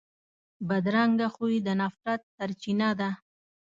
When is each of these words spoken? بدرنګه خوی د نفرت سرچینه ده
بدرنګه 0.67 1.27
خوی 1.35 1.55
د 1.65 1.67
نفرت 1.81 2.21
سرچینه 2.35 2.89
ده 2.99 3.09